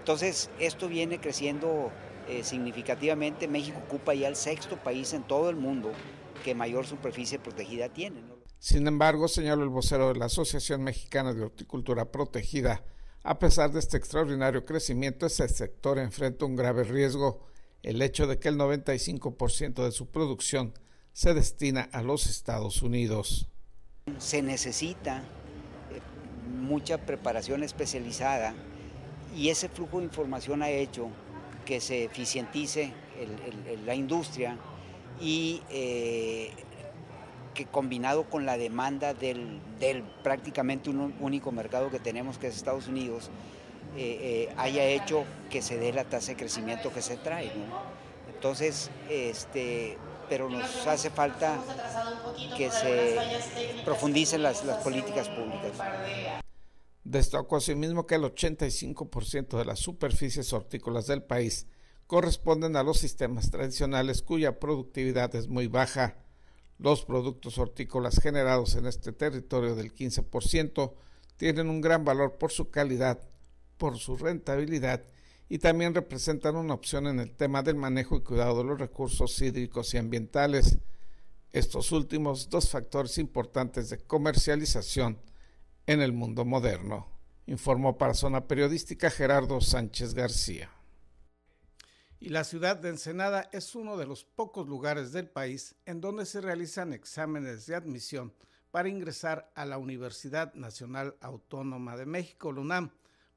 Entonces, 0.00 0.50
esto 0.58 0.88
viene 0.88 1.20
creciendo 1.20 1.92
eh, 2.28 2.42
significativamente. 2.42 3.46
México 3.46 3.80
ocupa 3.86 4.14
ya 4.14 4.26
el 4.26 4.34
sexto 4.34 4.76
país 4.76 5.12
en 5.12 5.22
todo 5.22 5.48
el 5.48 5.56
mundo 5.56 5.92
que 6.42 6.56
mayor 6.56 6.86
superficie 6.86 7.38
protegida 7.38 7.88
tiene. 7.88 8.20
Sin 8.58 8.88
embargo, 8.88 9.28
señaló 9.28 9.62
el 9.62 9.68
vocero 9.68 10.12
de 10.12 10.18
la 10.18 10.26
Asociación 10.26 10.82
Mexicana 10.82 11.32
de 11.34 11.42
Horticultura 11.42 12.10
Protegida, 12.10 12.82
a 13.22 13.38
pesar 13.38 13.70
de 13.72 13.78
este 13.78 13.96
extraordinario 13.96 14.64
crecimiento, 14.64 15.24
ese 15.24 15.48
sector 15.48 15.98
enfrenta 15.98 16.44
un 16.44 16.56
grave 16.56 16.84
riesgo 16.84 17.46
el 17.84 18.02
hecho 18.02 18.26
de 18.26 18.38
que 18.38 18.48
el 18.48 18.56
95% 18.56 19.84
de 19.84 19.92
su 19.92 20.06
producción 20.06 20.72
se 21.12 21.34
destina 21.34 21.88
a 21.92 22.02
los 22.02 22.26
Estados 22.26 22.82
Unidos. 22.82 23.46
Se 24.18 24.42
necesita 24.42 25.22
mucha 26.60 26.98
preparación 26.98 27.62
especializada 27.62 28.54
y 29.36 29.50
ese 29.50 29.68
flujo 29.68 29.98
de 29.98 30.04
información 30.04 30.62
ha 30.62 30.70
hecho 30.70 31.08
que 31.66 31.80
se 31.80 32.04
eficientice 32.04 32.92
la 33.84 33.94
industria 33.94 34.58
y 35.20 35.62
eh, 35.70 36.50
que 37.54 37.66
combinado 37.66 38.24
con 38.24 38.46
la 38.46 38.56
demanda 38.56 39.14
del, 39.14 39.60
del, 39.78 40.02
prácticamente 40.22 40.90
un 40.90 41.14
único 41.20 41.52
mercado 41.52 41.90
que 41.90 42.00
tenemos 42.00 42.38
que 42.38 42.48
es 42.48 42.56
Estados 42.56 42.88
Unidos, 42.88 43.30
eh, 43.96 44.48
eh, 44.48 44.54
haya 44.56 44.84
hecho 44.86 45.24
que 45.50 45.62
se 45.62 45.78
dé 45.78 45.92
la 45.92 46.04
tasa 46.04 46.32
de 46.32 46.36
crecimiento 46.36 46.92
que 46.92 47.02
se 47.02 47.16
trae. 47.16 47.52
Entonces, 48.34 48.90
este, 49.08 49.96
pero 50.28 50.48
nos 50.48 50.86
hace 50.86 51.10
falta 51.10 51.58
que 52.56 52.70
se 52.70 53.16
profundicen 53.84 54.42
las, 54.42 54.64
las 54.64 54.82
políticas 54.82 55.28
públicas. 55.28 55.72
Destacó 57.04 57.56
asimismo 57.56 58.06
que 58.06 58.14
el 58.14 58.22
85% 58.22 59.58
de 59.58 59.64
las 59.64 59.78
superficies 59.78 60.52
hortícolas 60.52 61.06
del 61.06 61.22
país 61.22 61.66
corresponden 62.06 62.76
a 62.76 62.82
los 62.82 62.98
sistemas 62.98 63.50
tradicionales 63.50 64.22
cuya 64.22 64.58
productividad 64.58 65.34
es 65.34 65.48
muy 65.48 65.66
baja. 65.66 66.16
Los 66.78 67.04
productos 67.04 67.58
hortícolas 67.58 68.20
generados 68.20 68.74
en 68.74 68.86
este 68.86 69.12
territorio 69.12 69.74
del 69.74 69.94
15% 69.94 70.92
tienen 71.36 71.68
un 71.68 71.80
gran 71.80 72.04
valor 72.04 72.36
por 72.38 72.52
su 72.52 72.70
calidad, 72.70 73.20
por 73.76 73.98
su 73.98 74.16
rentabilidad 74.16 75.04
y 75.48 75.58
también 75.58 75.94
representan 75.94 76.56
una 76.56 76.74
opción 76.74 77.06
en 77.06 77.20
el 77.20 77.32
tema 77.34 77.62
del 77.62 77.76
manejo 77.76 78.16
y 78.16 78.22
cuidado 78.22 78.58
de 78.58 78.64
los 78.64 78.78
recursos 78.78 79.40
hídricos 79.40 79.92
y 79.94 79.98
ambientales. 79.98 80.78
Estos 81.52 81.92
últimos 81.92 82.48
dos 82.48 82.70
factores 82.70 83.18
importantes 83.18 83.90
de 83.90 83.98
comercialización 83.98 85.18
en 85.86 86.00
el 86.00 86.12
mundo 86.12 86.44
moderno, 86.44 87.08
informó 87.46 87.98
para 87.98 88.14
Zona 88.14 88.46
Periodística 88.46 89.10
Gerardo 89.10 89.60
Sánchez 89.60 90.14
García. 90.14 90.70
Y 92.18 92.30
la 92.30 92.44
ciudad 92.44 92.76
de 92.76 92.88
Ensenada 92.88 93.50
es 93.52 93.74
uno 93.74 93.98
de 93.98 94.06
los 94.06 94.24
pocos 94.24 94.66
lugares 94.66 95.12
del 95.12 95.28
país 95.28 95.74
en 95.84 96.00
donde 96.00 96.24
se 96.24 96.40
realizan 96.40 96.94
exámenes 96.94 97.66
de 97.66 97.74
admisión 97.74 98.32
para 98.70 98.88
ingresar 98.88 99.52
a 99.54 99.66
la 99.66 99.76
Universidad 99.76 100.54
Nacional 100.54 101.16
Autónoma 101.20 101.96
de 101.96 102.06
México, 102.06 102.50
LUNAM. 102.50 102.92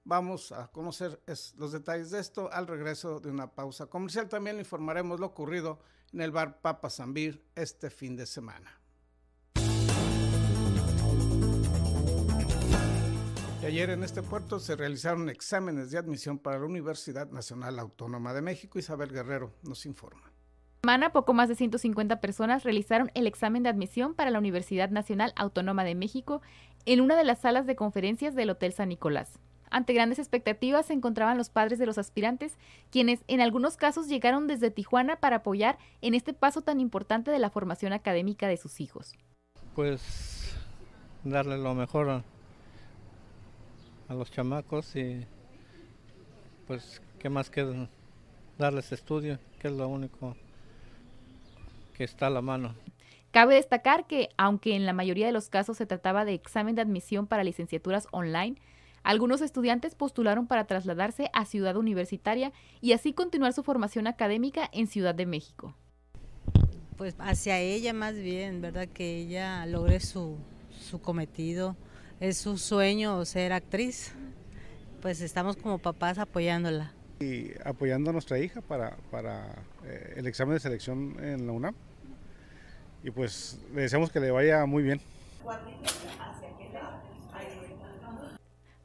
Vamos 0.09 0.53
a 0.53 0.67
conocer 0.67 1.21
los 1.57 1.73
detalles 1.73 2.11
de 2.11 2.21
esto 2.21 2.49
al 2.53 2.65
regreso 2.65 3.19
de 3.19 3.29
una 3.29 3.51
pausa 3.51 3.87
comercial. 3.87 4.29
También 4.29 4.55
le 4.55 4.61
informaremos 4.61 5.19
lo 5.19 5.25
ocurrido 5.25 5.79
en 6.13 6.21
el 6.21 6.31
bar 6.31 6.61
Papa 6.61 6.89
Zambir 6.89 7.43
este 7.55 7.89
fin 7.89 8.15
de 8.15 8.25
semana. 8.25 8.79
Y 13.61 13.65
ayer 13.65 13.89
en 13.89 14.05
este 14.05 14.23
puerto 14.23 14.61
se 14.61 14.77
realizaron 14.77 15.27
exámenes 15.27 15.91
de 15.91 15.97
admisión 15.97 16.39
para 16.39 16.57
la 16.57 16.65
Universidad 16.65 17.29
Nacional 17.29 17.77
Autónoma 17.77 18.33
de 18.33 18.41
México. 18.41 18.79
Isabel 18.79 19.11
Guerrero 19.11 19.55
nos 19.63 19.85
informa. 19.85 20.31
Semana, 20.83 21.11
poco 21.11 21.33
más 21.33 21.49
de 21.49 21.55
150 21.55 22.21
personas 22.21 22.63
realizaron 22.63 23.11
el 23.13 23.27
examen 23.27 23.61
de 23.61 23.67
admisión 23.67 24.15
para 24.15 24.31
la 24.31 24.39
Universidad 24.39 24.89
Nacional 24.89 25.33
Autónoma 25.35 25.83
de 25.83 25.95
México 25.95 26.41
en 26.85 27.01
una 27.01 27.17
de 27.17 27.25
las 27.25 27.41
salas 27.41 27.65
de 27.65 27.75
conferencias 27.75 28.35
del 28.35 28.51
Hotel 28.51 28.71
San 28.71 28.87
Nicolás. 28.87 29.41
Ante 29.69 29.93
grandes 29.93 30.19
expectativas 30.19 30.85
se 30.85 30.93
encontraban 30.93 31.37
los 31.37 31.49
padres 31.49 31.79
de 31.79 31.85
los 31.85 31.97
aspirantes, 31.97 32.57
quienes 32.89 33.23
en 33.27 33.41
algunos 33.41 33.77
casos 33.77 34.07
llegaron 34.07 34.47
desde 34.47 34.71
Tijuana 34.71 35.17
para 35.17 35.37
apoyar 35.37 35.77
en 36.01 36.13
este 36.13 36.33
paso 36.33 36.61
tan 36.61 36.79
importante 36.79 37.31
de 37.31 37.39
la 37.39 37.49
formación 37.49 37.93
académica 37.93 38.47
de 38.47 38.57
sus 38.57 38.79
hijos. 38.79 39.13
Pues 39.75 40.55
darle 41.23 41.57
lo 41.57 41.73
mejor 41.73 42.09
a, 42.09 42.23
a 44.07 44.13
los 44.13 44.31
chamacos 44.31 44.95
y 44.95 45.25
pues 46.65 47.01
qué 47.19 47.29
más 47.29 47.49
que 47.49 47.87
darles 48.57 48.91
estudio, 48.91 49.39
que 49.59 49.67
es 49.67 49.73
lo 49.73 49.87
único 49.87 50.35
que 51.93 52.03
está 52.03 52.27
a 52.27 52.29
la 52.29 52.41
mano. 52.41 52.75
Cabe 53.31 53.55
destacar 53.55 54.07
que, 54.07 54.29
aunque 54.37 54.75
en 54.75 54.85
la 54.85 54.93
mayoría 54.93 55.25
de 55.25 55.31
los 55.31 55.49
casos 55.49 55.77
se 55.77 55.85
trataba 55.85 56.25
de 56.25 56.33
examen 56.33 56.75
de 56.75 56.81
admisión 56.81 57.27
para 57.27 57.43
licenciaturas 57.43 58.07
online, 58.11 58.57
algunos 59.03 59.41
estudiantes 59.41 59.95
postularon 59.95 60.47
para 60.47 60.65
trasladarse 60.65 61.29
a 61.33 61.45
Ciudad 61.45 61.77
Universitaria 61.77 62.51
y 62.81 62.93
así 62.93 63.13
continuar 63.13 63.53
su 63.53 63.63
formación 63.63 64.07
académica 64.07 64.69
en 64.73 64.87
Ciudad 64.87 65.15
de 65.15 65.25
México. 65.25 65.75
Pues 66.97 67.15
hacia 67.19 67.59
ella 67.59 67.93
más 67.93 68.15
bien, 68.15 68.61
¿verdad? 68.61 68.87
Que 68.87 69.17
ella 69.17 69.65
logre 69.65 69.99
su, 69.99 70.37
su 70.71 70.99
cometido. 70.99 71.75
Es 72.19 72.37
su 72.39 72.57
sueño 72.57 73.23
ser 73.25 73.53
actriz. 73.53 74.13
Pues 75.01 75.21
estamos 75.21 75.55
como 75.57 75.77
papás 75.77 76.17
apoyándola. 76.17 76.91
Y 77.19 77.51
apoyando 77.63 78.09
a 78.09 78.13
nuestra 78.13 78.39
hija 78.39 78.61
para, 78.61 78.97
para 79.11 79.63
eh, 79.85 80.15
el 80.17 80.27
examen 80.27 80.55
de 80.55 80.59
selección 80.59 81.17
en 81.23 81.45
la 81.45 81.53
UNAM. 81.53 81.75
Y 83.03 83.11
pues 83.11 83.59
le 83.73 83.81
deseamos 83.81 84.11
que 84.11 84.19
le 84.19 84.31
vaya 84.31 84.65
muy 84.65 84.81
bien. 84.83 84.99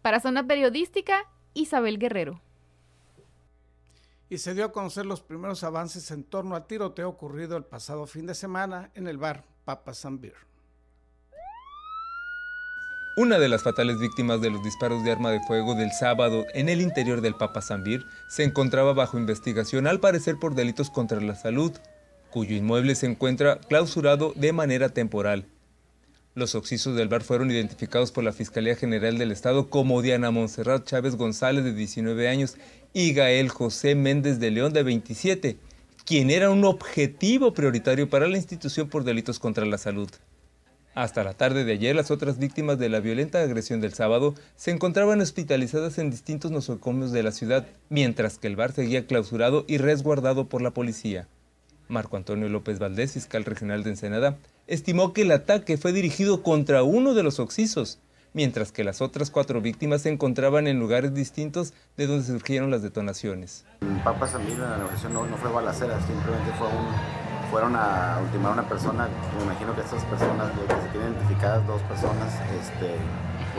Para 0.03 0.19
Zona 0.19 0.49
Periodística, 0.49 1.31
Isabel 1.55 1.99
Guerrero. 1.99 2.41
Y 4.29 4.39
se 4.39 4.53
dio 4.53 4.65
a 4.65 4.73
conocer 4.73 5.07
los 5.07 5.21
primeros 5.21 5.63
avances 5.63 6.11
en 6.11 6.25
torno 6.25 6.57
al 6.57 6.67
tiroteo 6.67 7.09
ocurrido 7.09 7.57
el 7.57 7.65
pasado 7.65 8.07
fin 8.07 8.27
de 8.27 8.35
semana 8.35 8.91
en 8.95 9.07
el 9.07 9.17
bar 9.17 9.45
Papa 9.65 9.93
Beer. 10.11 10.35
Una 13.17 13.39
de 13.39 13.49
las 13.49 13.63
fatales 13.63 14.01
víctimas 14.01 14.41
de 14.41 14.51
los 14.51 14.65
disparos 14.65 15.05
de 15.05 15.13
arma 15.13 15.31
de 15.31 15.41
fuego 15.47 15.75
del 15.75 15.93
sábado 15.93 16.47
en 16.55 16.69
el 16.69 16.81
interior 16.81 17.21
del 17.21 17.35
Papa 17.35 17.61
Zambir 17.61 18.05
se 18.29 18.43
encontraba 18.43 18.95
bajo 18.95 19.19
investigación 19.19 19.87
al 19.87 20.01
parecer 20.01 20.37
por 20.41 20.55
delitos 20.55 20.91
contra 20.91 21.21
la 21.21 21.37
salud, 21.37 21.73
cuyo 22.31 22.57
inmueble 22.57 22.95
se 22.95 23.07
encuentra 23.07 23.61
clausurado 23.61 24.33
de 24.35 24.53
manera 24.53 24.89
temporal. 24.89 25.52
Los 26.35 26.55
occisos 26.55 26.97
del 26.97 27.09
bar 27.09 27.23
fueron 27.23 27.51
identificados 27.51 28.11
por 28.11 28.25
la 28.25 28.33
Fiscalía 28.33 28.75
General 28.75 29.19
del 29.19 29.33
Estado 29.33 29.69
como 29.69 30.01
Diana 30.01 30.31
Monserrat 30.31 30.87
Chávez 30.87 31.17
González, 31.17 31.63
de 31.63 31.75
19 31.75 32.27
años, 32.27 32.57
y 32.95 33.13
Gael 33.13 33.51
José 33.51 33.95
Méndez 33.95 34.41
de 34.41 34.51
León, 34.51 34.73
de 34.73 34.83
27, 34.83 35.59
quien 36.07 36.31
era 36.31 36.49
un 36.49 36.65
objetivo 36.65 37.53
prioritario 37.53 38.09
para 38.09 38.29
la 38.29 38.39
institución 38.39 38.89
por 38.89 39.05
delitos 39.05 39.39
contra 39.39 39.67
la 39.67 39.77
salud. 39.77 40.09
Hasta 40.95 41.23
la 41.23 41.35
tarde 41.35 41.65
de 41.65 41.73
ayer, 41.73 41.95
las 41.95 42.11
otras 42.11 42.39
víctimas 42.39 42.79
de 42.79 42.89
la 42.89 43.01
violenta 43.01 43.43
agresión 43.43 43.83
del 43.83 43.93
sábado 43.93 44.35
se 44.57 44.71
encontraban 44.71 45.21
hospitalizadas 45.21 45.99
en 45.99 46.11
distintos 46.11 46.51
nosocomios 46.51 47.13
de 47.13 47.23
la 47.23 47.33
ciudad, 47.33 47.67
mientras 47.91 48.39
que 48.39 48.47
el 48.47 48.57
bar 48.57 48.73
seguía 48.73 49.07
clausurado 49.07 49.67
y 49.69 49.77
resguardado 49.77 50.49
por 50.49 50.63
la 50.63 50.71
policía. 50.71 51.29
Marco 51.89 52.17
Antonio 52.17 52.49
López 52.49 52.79
Valdés, 52.79 53.13
fiscal 53.13 53.45
regional 53.45 53.83
de 53.83 53.91
Ensenada, 53.91 54.37
estimó 54.67 55.13
que 55.13 55.23
el 55.23 55.33
ataque 55.33 55.77
fue 55.77 55.93
dirigido 55.93 56.43
contra 56.43 56.83
uno 56.83 57.15
de 57.15 57.23
los 57.23 57.41
occisos, 57.41 57.99
mientras 58.33 58.73
que 58.73 58.85
las 58.85 59.01
otras 59.01 59.31
cuatro 59.31 59.61
víctimas 59.61 60.03
se 60.03 60.11
encontraban 60.11 60.67
en 60.67 60.79
lugares 60.79 61.15
distintos 61.15 61.75
de 61.97 62.07
donde 62.07 62.25
surgieron 62.25 62.71
las 62.71 62.83
detonaciones. 62.83 63.65
En 63.81 64.03
Papa 64.03 64.27
Samir, 64.27 64.59
la 64.59 64.79
negociación 64.79 65.13
no, 65.13 65.37
fue 65.37 65.51
balacera, 65.51 65.99
simplemente 66.07 66.53
fue 66.59 66.69
fueron 67.51 67.77
a 67.77 68.19
ultimar 68.23 68.53
a 68.53 68.55
una 68.55 68.67
persona, 68.67 69.09
me 69.37 69.45
imagino 69.45 69.75
que 69.75 69.83
estas 69.83 70.03
personas, 70.07 70.51
que 70.53 70.75
se 70.75 70.89
tienen 70.89 71.13
identificadas 71.13 71.67
dos 71.67 71.83
personas, 71.83 72.33
este, 72.59 72.97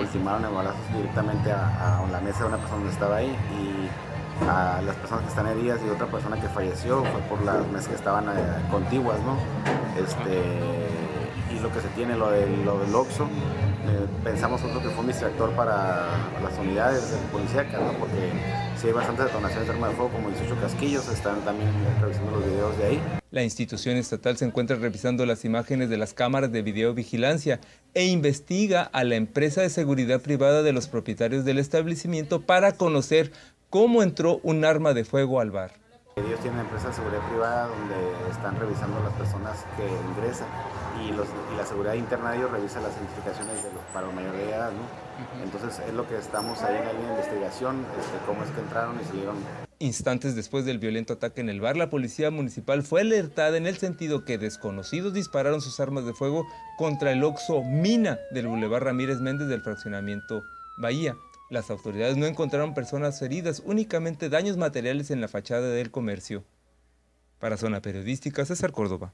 ultimaron 0.01 0.43
en 0.45 0.55
balazos 0.55 0.81
directamente 0.95 1.51
a, 1.51 1.99
a 1.99 2.07
la 2.07 2.19
mesa 2.19 2.39
de 2.39 2.45
una 2.45 2.57
persona 2.57 2.83
que 2.85 2.89
estaba 2.89 3.17
ahí 3.17 3.27
y 3.27 4.12
a 4.41 4.81
las 4.85 4.95
personas 4.95 5.23
que 5.23 5.29
están 5.29 5.47
heridas 5.47 5.79
y 5.85 5.89
otra 5.89 6.07
persona 6.07 6.39
que 6.39 6.47
falleció 6.49 7.03
fue 7.03 7.21
por 7.29 7.41
las 7.43 7.65
mesas 7.67 7.87
que 7.87 7.95
estaban 7.95 8.27
eh, 8.27 8.31
contiguas, 8.71 9.19
¿no? 9.21 9.37
Este, 10.01 10.41
y 11.55 11.59
lo 11.59 11.71
que 11.71 11.81
se 11.81 11.87
tiene, 11.89 12.15
lo, 12.15 12.31
del, 12.31 12.65
lo 12.65 12.79
del 12.79 12.93
Oxxo, 12.93 13.25
eh, 13.25 14.07
pensamos 14.23 14.61
nosotros 14.61 14.83
que 14.83 14.89
fue 14.89 15.01
un 15.01 15.07
distractor 15.07 15.51
para 15.51 16.07
las 16.41 16.57
unidades 16.59 17.11
de 17.11 17.17
policía, 17.31 17.63
¿no? 17.73 17.91
Porque 17.99 18.31
sí 18.79 18.87
hay 18.87 18.93
bastantes 18.93 19.25
detonaciones 19.25 19.67
de 19.67 19.73
arma 19.73 19.89
de 19.89 19.95
fuego, 19.95 20.11
como 20.11 20.29
18 20.29 20.55
casquillos, 20.61 21.07
están 21.09 21.41
también 21.41 21.69
revisando 22.01 22.31
los 22.31 22.45
videos 22.45 22.77
de 22.77 22.85
ahí. 22.85 23.01
La 23.31 23.43
institución 23.43 23.97
estatal 23.97 24.37
se 24.37 24.45
encuentra 24.45 24.75
revisando 24.77 25.25
las 25.25 25.43
imágenes 25.43 25.89
de 25.89 25.97
las 25.97 26.13
cámaras 26.13 26.51
de 26.51 26.61
videovigilancia 26.61 27.59
e 27.93 28.05
investiga 28.05 28.83
a 28.83 29.03
la 29.03 29.15
empresa 29.15 29.61
de 29.61 29.69
seguridad 29.69 30.21
privada 30.21 30.63
de 30.63 30.71
los 30.71 30.87
propietarios 30.87 31.43
del 31.43 31.57
establecimiento 31.59 32.41
para 32.41 32.73
conocer 32.73 33.31
cómo 33.73 34.03
entró 34.03 34.39
un 34.43 34.63
arma 34.65 34.93
de 34.93 35.03
fuego 35.03 35.39
al 35.39 35.49
bar. 35.49 35.71
Ellos 36.15 36.39
tienen 36.41 36.59
empresa 36.59 36.89
de 36.89 36.93
seguridad 36.93 37.27
privada 37.27 37.65
donde 37.65 37.95
están 38.29 38.55
revisando 38.59 38.99
las 38.99 39.13
personas 39.13 39.65
que 39.75 39.87
ingresan 40.11 40.47
y, 41.01 41.57
la 41.57 41.65
seguridad 41.65 41.95
interna 41.95 42.29
de 42.29 42.37
ellos 42.37 42.51
revisa 42.51 42.79
las 42.81 42.95
identificaciones 42.95 43.63
de 43.63 43.73
los, 43.73 43.81
para 43.91 44.05
la 44.05 44.13
mayor 44.13 44.33
de 44.33 44.47
edad. 44.47 44.71
¿no? 44.73 45.43
Entonces 45.43 45.81
es 45.87 45.93
lo 45.95 46.07
que 46.07 46.19
estamos 46.19 46.61
ahí 46.61 46.77
en 46.77 46.85
la 46.85 46.93
línea 46.93 47.07
de 47.07 47.13
investigación, 47.15 47.83
este, 47.99 48.25
cómo 48.27 48.43
es 48.43 48.51
que 48.51 48.61
entraron 48.61 48.95
y 49.01 49.05
salieron. 49.05 49.37
Instantes 49.79 50.35
después 50.35 50.65
del 50.65 50.77
violento 50.77 51.13
ataque 51.13 51.41
en 51.41 51.49
el 51.49 51.59
bar, 51.59 51.75
la 51.75 51.89
policía 51.89 52.29
municipal 52.29 52.83
fue 52.83 53.01
alertada 53.01 53.57
en 53.57 53.65
el 53.65 53.77
sentido 53.77 54.23
que 54.23 54.37
desconocidos 54.37 55.15
dispararon 55.15 55.61
sus 55.61 55.79
armas 55.79 56.05
de 56.05 56.13
fuego 56.13 56.45
contra 56.77 57.11
el 57.11 57.23
Oxo 57.23 57.63
Mina 57.63 58.19
del 58.29 58.49
Boulevard 58.49 58.83
Ramírez 58.83 59.19
Méndez 59.19 59.47
del 59.47 59.61
fraccionamiento 59.61 60.43
Bahía. 60.77 61.15
Las 61.53 61.69
autoridades 61.69 62.17
no 62.17 62.25
encontraron 62.25 62.73
personas 62.73 63.21
heridas, 63.21 63.61
únicamente 63.63 64.27
daños 64.27 64.57
materiales 64.57 65.11
en 65.11 65.21
la 65.21 65.27
fachada 65.27 65.69
del 65.69 65.91
comercio. 65.91 66.43
Para 67.37 67.57
Zona 67.57 67.79
Periodística, 67.79 68.43
César 68.43 68.71
Córdoba. 68.71 69.13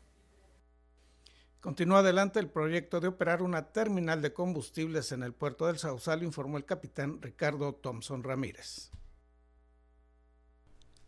Continúa 1.59 1.99
adelante 1.99 2.39
el 2.39 2.47
proyecto 2.47 3.01
de 3.01 3.09
operar 3.09 3.41
una 3.41 3.73
terminal 3.73 4.21
de 4.21 4.31
combustibles 4.31 5.11
en 5.11 5.23
el 5.23 5.33
puerto 5.33 5.67
del 5.67 5.79
Sausal, 5.79 6.23
informó 6.23 6.55
el 6.55 6.63
capitán 6.63 7.21
Ricardo 7.21 7.73
Thompson 7.73 8.23
Ramírez. 8.23 8.89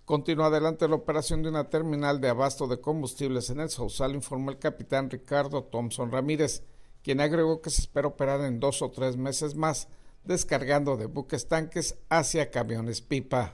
Continúa 0.03 0.47
adelante 0.47 0.89
la 0.89 0.95
operación 0.95 1.43
de 1.43 1.47
una 1.47 1.69
terminal 1.69 2.19
de 2.19 2.27
abasto 2.27 2.67
de 2.67 2.81
combustibles 2.81 3.49
en 3.49 3.61
el 3.61 3.69
Sausal, 3.69 4.15
informó 4.15 4.51
el 4.51 4.59
capitán 4.59 5.09
Ricardo 5.09 5.63
Thompson 5.63 6.11
Ramírez, 6.11 6.65
quien 7.01 7.21
agregó 7.21 7.61
que 7.61 7.69
se 7.69 7.83
espera 7.83 8.09
operar 8.09 8.41
en 8.41 8.59
dos 8.59 8.81
o 8.81 8.91
tres 8.91 9.15
meses 9.15 9.55
más 9.55 9.87
descargando 10.23 10.97
de 10.97 11.07
buques 11.07 11.47
tanques 11.47 11.97
hacia 12.09 12.51
camiones 12.51 13.01
pipa. 13.01 13.53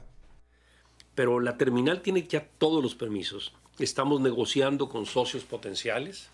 Pero 1.16 1.40
la 1.40 1.58
terminal 1.58 2.02
tiene 2.02 2.28
ya 2.28 2.48
todos 2.58 2.84
los 2.84 2.96
permisos. 2.96 3.54
Estamos 3.80 4.22
negociando 4.22 4.90
con 4.90 5.06
socios 5.06 5.44
potenciales, 5.44 6.30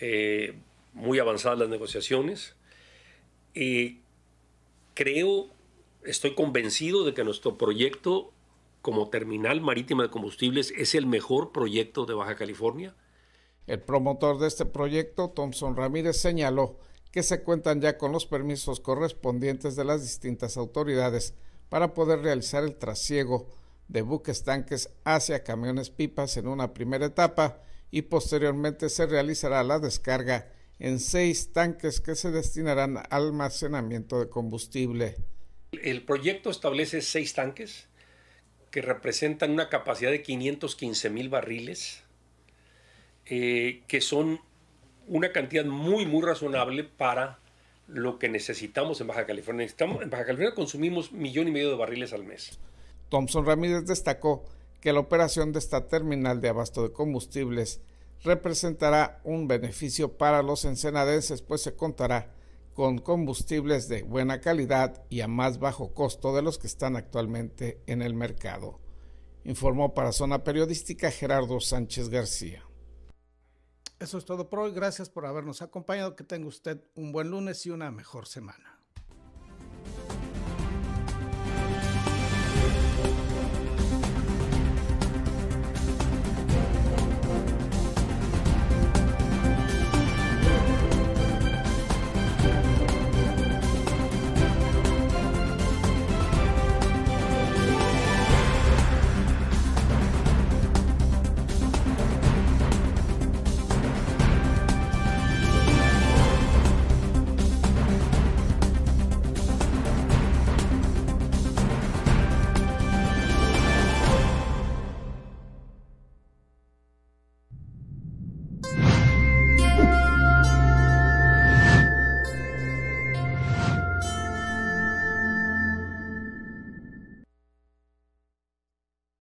eh, 0.00 0.56
muy 0.92 1.18
avanzadas 1.18 1.58
las 1.58 1.68
negociaciones. 1.68 2.54
creo, 4.94 5.48
estoy 6.04 6.34
convencido 6.34 7.04
de 7.04 7.14
que 7.14 7.24
nuestro 7.24 7.56
proyecto 7.56 8.32
como 8.82 9.08
terminal 9.08 9.60
marítima 9.60 10.04
de 10.04 10.10
combustibles 10.10 10.72
es 10.76 10.94
el 10.94 11.06
mejor 11.06 11.52
proyecto 11.52 12.06
de 12.06 12.14
Baja 12.14 12.36
California. 12.36 12.94
El 13.66 13.80
promotor 13.80 14.38
de 14.38 14.48
este 14.48 14.64
proyecto, 14.64 15.30
Thompson 15.30 15.76
Ramírez, 15.76 16.16
señaló 16.16 16.78
que 17.12 17.22
se 17.22 17.42
cuentan 17.42 17.80
ya 17.80 17.98
con 17.98 18.12
los 18.12 18.26
permisos 18.26 18.80
correspondientes 18.80 19.76
de 19.76 19.84
las 19.84 20.02
distintas 20.02 20.56
autoridades 20.56 21.34
para 21.68 21.94
poder 21.94 22.20
realizar 22.20 22.64
el 22.64 22.76
trasiego 22.76 23.48
de 23.88 24.02
buques 24.02 24.44
tanques 24.44 24.90
hacia 25.04 25.42
camiones 25.42 25.90
pipas 25.90 26.36
en 26.36 26.46
una 26.46 26.72
primera 26.72 27.06
etapa 27.06 27.62
y 27.90 28.02
posteriormente 28.02 28.88
se 28.88 29.06
realizará 29.06 29.64
la 29.64 29.78
descarga 29.80 30.52
en 30.78 31.00
seis 31.00 31.52
tanques 31.52 32.00
que 32.00 32.14
se 32.14 32.30
destinarán 32.30 32.96
al 32.96 33.06
almacenamiento 33.10 34.20
de 34.20 34.28
combustible. 34.28 35.16
El 35.72 36.04
proyecto 36.04 36.50
establece 36.50 37.02
seis 37.02 37.34
tanques 37.34 37.88
que 38.70 38.82
representan 38.82 39.50
una 39.50 39.68
capacidad 39.68 40.10
de 40.10 40.22
515 40.22 41.10
mil 41.10 41.28
barriles, 41.28 42.02
eh, 43.26 43.82
que 43.88 44.00
son 44.00 44.40
una 45.10 45.32
cantidad 45.32 45.64
muy, 45.64 46.06
muy 46.06 46.22
razonable 46.22 46.84
para 46.84 47.40
lo 47.88 48.18
que 48.20 48.28
necesitamos 48.28 49.00
en 49.00 49.08
Baja 49.08 49.26
California. 49.26 49.66
en 49.66 50.10
Baja 50.10 50.24
California 50.24 50.54
consumimos 50.54 51.12
millón 51.12 51.48
y 51.48 51.50
medio 51.50 51.70
de 51.70 51.76
barriles 51.76 52.12
al 52.12 52.24
mes. 52.24 52.58
Thompson 53.08 53.44
Ramírez 53.44 53.84
destacó 53.86 54.44
que 54.80 54.92
la 54.92 55.00
operación 55.00 55.52
de 55.52 55.58
esta 55.58 55.88
terminal 55.88 56.40
de 56.40 56.50
abasto 56.50 56.84
de 56.84 56.92
combustibles 56.92 57.80
representará 58.22 59.20
un 59.24 59.48
beneficio 59.48 60.16
para 60.16 60.42
los 60.44 60.64
ensenadenses, 60.64 61.42
pues 61.42 61.62
se 61.62 61.74
contará 61.74 62.32
con 62.74 62.98
combustibles 62.98 63.88
de 63.88 64.04
buena 64.04 64.40
calidad 64.40 65.02
y 65.10 65.22
a 65.22 65.28
más 65.28 65.58
bajo 65.58 65.92
costo 65.92 66.36
de 66.36 66.42
los 66.42 66.56
que 66.56 66.68
están 66.68 66.94
actualmente 66.94 67.80
en 67.88 68.00
el 68.00 68.14
mercado. 68.14 68.78
Informó 69.42 69.92
para 69.92 70.12
Zona 70.12 70.44
Periodística 70.44 71.10
Gerardo 71.10 71.58
Sánchez 71.58 72.10
García. 72.10 72.62
Eso 74.00 74.16
es 74.16 74.24
todo 74.24 74.48
por 74.48 74.60
hoy. 74.60 74.72
Gracias 74.72 75.10
por 75.10 75.26
habernos 75.26 75.60
acompañado. 75.60 76.16
Que 76.16 76.24
tenga 76.24 76.48
usted 76.48 76.82
un 76.94 77.12
buen 77.12 77.30
lunes 77.30 77.66
y 77.66 77.70
una 77.70 77.90
mejor 77.90 78.26
semana. 78.26 78.80